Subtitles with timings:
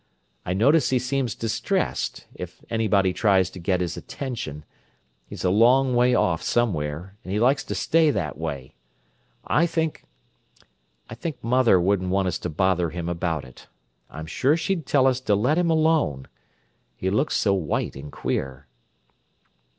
[0.47, 6.15] I notice he seems distressed if anybody tries to get his attention—he's a long way
[6.15, 8.73] off, somewhere, and he likes to stay that way.
[9.45, 13.67] I think—I think mother wouldn't want us to bother him about it;
[14.09, 16.27] I'm sure she'd tell us to let him alone.
[16.95, 18.65] He looks so white and queer."